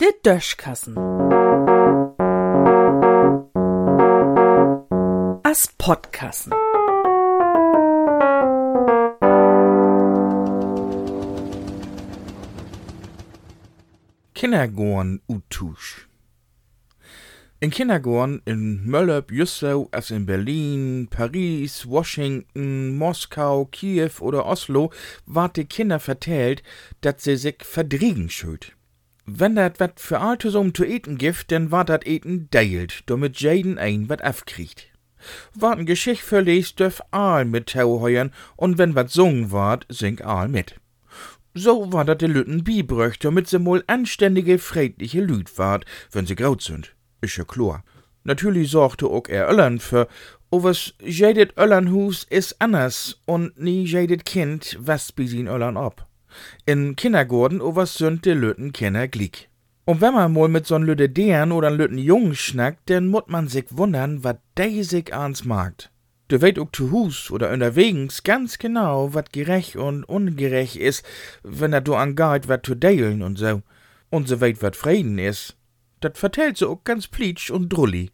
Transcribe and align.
Der 0.00 0.12
Döschkassen. 0.22 0.96
As 5.42 5.68
Podkassen. 5.78 6.52
Kindergorn 14.34 15.20
utusch. 15.28 16.09
In 17.62 17.68
Kindergorn 17.70 18.40
in 18.46 18.86
Möllöb, 18.86 19.30
Jussau, 19.30 19.86
als 19.92 20.10
in 20.10 20.24
Berlin, 20.24 21.08
Paris, 21.10 21.86
Washington, 21.86 22.96
Moskau, 22.96 23.66
Kiew 23.66 24.12
oder 24.20 24.46
Oslo 24.46 24.90
ward 25.26 25.58
die 25.58 25.66
Kinder 25.66 26.00
vertellt, 26.00 26.62
dat 27.02 27.20
sie 27.20 27.36
sich 27.36 27.56
verdriegen 27.60 28.30
schuld. 28.30 28.72
Wenn 29.26 29.56
dat 29.56 29.78
wat 29.78 30.00
für 30.00 30.20
alte 30.20 30.50
so 30.50 30.70
zu 30.70 30.84
eten 30.84 31.18
gift, 31.18 31.50
denn 31.50 31.70
ward 31.70 31.90
dat 31.90 32.06
eten 32.06 32.48
deilt, 32.50 33.02
damit 33.04 33.38
jeden 33.42 33.76
ein 33.76 34.08
wat 34.08 34.24
afkriegt. 34.24 34.86
Wart 35.52 35.80
ein 35.80 35.84
Geschicht 35.84 36.22
verlest, 36.22 36.80
dürf 36.80 37.02
Aal 37.10 37.44
mit 37.44 37.74
Tau 37.74 38.00
heuern, 38.00 38.32
und 38.56 38.78
wenn 38.78 38.94
wat 38.94 39.10
sungen 39.10 39.52
ward, 39.52 39.84
sing 39.90 40.22
Aal 40.22 40.48
mit. 40.48 40.76
So 41.52 41.92
war 41.92 42.06
dat 42.06 42.22
de 42.22 42.28
Lütten 42.28 42.64
bibröcht, 42.64 43.22
damit 43.22 43.48
se 43.48 43.58
mol 43.58 43.84
anständige, 43.86 44.58
friedliche 44.58 45.20
Lüd 45.20 45.58
ward, 45.58 45.84
wenn 46.10 46.24
sie 46.24 46.36
graut 46.36 46.62
sind. 46.62 46.94
Ja 47.22 47.44
klar. 47.44 47.84
Natürlich 48.24 48.70
sorgte 48.70 49.06
auch 49.06 49.28
er 49.28 49.48
Öllern 49.48 49.78
für, 49.78 50.08
o 50.50 50.62
was 50.62 50.94
jedet 51.02 51.56
Öllernhus 51.56 52.26
is 52.28 52.56
anders 52.58 53.20
und 53.24 53.58
nie 53.58 53.84
jedet 53.84 54.24
Kind 54.24 54.76
was 54.80 55.12
bis 55.12 55.32
ihn 55.32 55.48
Öllern 55.48 55.76
ob. 55.76 56.06
In 56.66 56.96
Kindergorden 56.96 57.60
o 57.60 57.76
was 57.76 57.94
sind 57.94 58.24
de 58.24 58.34
Lütten 58.34 58.72
Kinder 58.72 59.08
glick. 59.08 59.48
Und 59.84 60.00
wenn 60.00 60.14
man 60.14 60.32
mal 60.32 60.48
mit 60.48 60.66
so'n 60.66 60.84
Lütte 60.84 61.08
deren 61.08 61.52
oder 61.52 61.70
Lütten 61.70 61.98
Jungen 61.98 62.36
schnackt, 62.36 62.90
dann 62.90 63.08
mut 63.08 63.28
man 63.28 63.48
sich 63.48 63.64
wundern, 63.70 64.22
wat 64.22 64.40
de 64.56 64.82
sich 64.82 65.14
ans 65.14 65.44
magt. 65.44 65.90
Du 66.28 66.40
weet 66.40 66.60
ook 66.60 66.76
zu 66.76 66.92
Hus 66.92 67.30
oder 67.32 67.50
unterwegs 67.50 68.22
ganz 68.22 68.58
genau, 68.58 69.14
wat 69.14 69.32
gerecht 69.32 69.74
und 69.74 70.04
ungerecht 70.04 70.76
is, 70.76 71.02
wenn 71.42 71.72
er 71.72 71.80
du 71.80 71.96
angeht, 71.96 72.46
wat 72.46 72.64
zu 72.64 72.76
deilen 72.76 73.22
und 73.22 73.36
so. 73.36 73.62
Und 74.10 74.28
so 74.28 74.40
weet, 74.40 74.62
wat 74.62 74.76
Frieden 74.76 75.18
is. 75.18 75.56
Dat 76.00 76.18
vertellt 76.18 76.58
sie 76.58 76.68
auch 76.68 76.84
ganz 76.84 77.08
plitsch 77.08 77.50
und 77.50 77.68
drulli. 77.68 78.10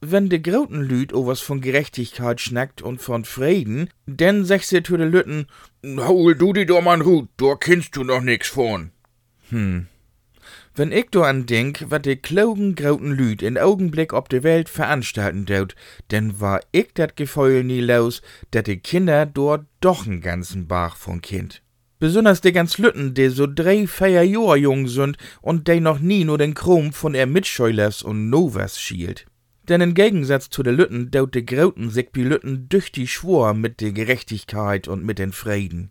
Wenn 0.00 0.28
de 0.28 0.38
groten 0.38 0.82
Lüd 0.82 1.12
was 1.12 1.40
von 1.40 1.60
Gerechtigkeit 1.60 2.40
schnackt 2.40 2.82
und 2.82 3.00
von 3.02 3.24
Frieden, 3.24 3.90
denn 4.06 4.44
sech 4.44 4.64
zu 4.66 4.96
de 4.96 5.06
Lütten, 5.06 5.46
hol 5.84 6.36
du 6.36 6.52
die 6.52 6.66
doch 6.66 6.82
mal 6.82 7.04
Hut, 7.04 7.28
da 7.36 7.56
kennst 7.56 7.96
du 7.96 8.04
noch 8.04 8.20
nix 8.20 8.48
von. 8.48 8.92
Hm. 9.50 9.88
Wenn 10.78 10.92
ich 10.92 11.10
do 11.10 11.22
an 11.24 11.46
denk, 11.46 11.84
wat 11.88 12.06
de 12.06 12.14
klogen 12.14 12.76
groten 12.76 13.10
Lüd 13.10 13.42
in 13.42 13.58
Augenblick 13.58 14.12
ob 14.12 14.28
de 14.28 14.44
Welt 14.44 14.68
veranstalten 14.68 15.44
deut, 15.44 15.74
denn 16.12 16.38
war 16.38 16.60
ich 16.70 16.94
dat 16.94 17.16
Gefeul 17.16 17.64
nie 17.64 17.80
los, 17.80 18.22
dat 18.52 18.68
de 18.68 18.76
Kinder 18.76 19.26
dort 19.26 19.66
doch 19.80 20.06
n 20.06 20.20
ganzen 20.20 20.68
Bach 20.68 20.96
von 20.96 21.20
Kind. 21.20 21.62
Besonders 22.00 22.40
de 22.40 22.52
ganz 22.52 22.78
Lütten, 22.78 23.12
de 23.12 23.28
so 23.28 23.48
drei, 23.48 23.88
vier 23.88 24.22
Jahr 24.22 24.56
jung 24.56 24.86
sind 24.86 25.16
und 25.42 25.66
de 25.66 25.80
noch 25.80 25.98
nie 25.98 26.24
nur 26.24 26.38
den 26.38 26.54
Chrom 26.54 26.92
von 26.92 27.12
er 27.12 27.26
Mitscheulers 27.26 28.02
und 28.02 28.30
Novas 28.30 28.80
schielt. 28.80 29.26
Denn 29.68 29.80
im 29.80 29.94
Gegensatz 29.94 30.48
zu 30.48 30.62
de 30.62 30.72
Lütten 30.72 31.10
deut 31.10 31.34
de 31.34 31.42
Grauten 31.42 31.90
sich 31.90 32.10
bi 32.10 32.22
Lütten 32.22 32.68
düchtig 32.68 33.12
schwor 33.12 33.52
mit 33.52 33.80
de 33.80 33.90
Gerechtigkeit 33.90 34.86
und 34.86 35.04
mit 35.04 35.18
den 35.18 35.32
Frieden. 35.32 35.90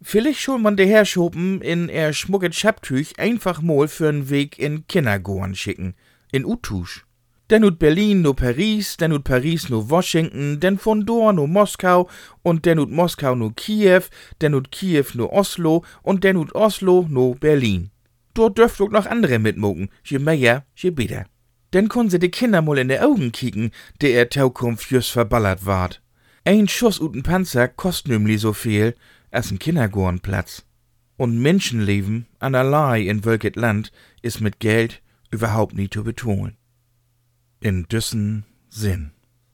Vielleicht 0.00 0.40
schon 0.40 0.62
man 0.62 0.76
de 0.76 0.86
Herrschopen 0.86 1.60
in 1.62 1.88
er 1.88 2.12
schmucket 2.12 2.54
Schaptüch 2.54 3.18
einfach 3.18 3.60
mal 3.60 3.86
für'n 3.86 4.30
Weg 4.30 4.56
in 4.56 4.86
Kindergorn 4.86 5.56
schicken, 5.56 5.94
in 6.30 6.46
Utusch. 6.46 7.04
Denn 7.50 7.64
ut 7.64 7.80
Berlin 7.80 8.22
no 8.22 8.32
Paris, 8.32 8.96
denn 8.96 9.12
ut 9.12 9.24
Paris 9.24 9.68
no 9.68 9.90
Washington, 9.90 10.60
denn 10.60 10.78
von 10.78 11.04
dort 11.04 11.34
no 11.34 11.48
Moskau 11.48 12.08
und 12.42 12.64
denn 12.64 12.78
ut 12.78 12.90
Moskau 12.90 13.34
no 13.34 13.50
Kiew, 13.50 14.02
denn 14.40 14.54
ut 14.54 14.70
Kiew 14.70 15.06
no 15.14 15.26
Oslo 15.32 15.84
und 16.02 16.22
denn 16.22 16.36
ut 16.36 16.54
Oslo 16.54 17.06
no 17.08 17.34
Berlin. 17.34 17.90
Dort 18.34 18.56
dürft 18.56 18.80
ook 18.80 18.92
noch 18.92 19.06
andere 19.06 19.40
mitmogen, 19.40 19.90
je 20.04 20.20
mehr, 20.20 20.64
je 20.76 20.90
besser. 20.90 21.26
Denn 21.72 21.88
können 21.88 22.10
sie 22.10 22.20
de 22.20 22.28
Kinder 22.28 22.62
mal 22.62 22.78
in 22.78 22.88
de 22.88 23.00
Augen 23.00 23.32
kicken, 23.32 23.72
der 24.00 24.10
er 24.10 24.28
Taukunft 24.28 24.88
just 24.90 25.10
verballert 25.10 25.66
ward. 25.66 26.00
Ein 26.44 26.68
Schuss 26.68 27.00
uten 27.00 27.24
Panzer 27.24 27.66
kost 27.66 28.06
nämlich 28.06 28.40
so 28.40 28.52
viel, 28.52 28.94
als 29.32 29.50
ein 29.50 29.58
Kindergornplatz. 29.58 30.64
Und 31.16 31.40
Menschenleben 31.40 32.26
an 32.38 32.54
allerlei 32.54 33.02
in 33.02 33.24
wölket 33.24 33.56
Land 33.56 33.90
ist 34.22 34.40
mit 34.40 34.60
Geld 34.60 35.02
überhaupt 35.30 35.74
nie 35.74 35.90
zu 35.90 36.02
betonen. 36.02 36.56
In 37.62 37.86
düssen 37.88 38.44
Sinn. 38.70 39.12